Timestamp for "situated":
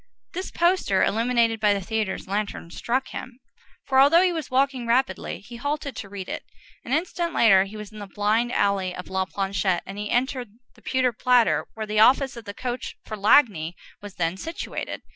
14.37-15.03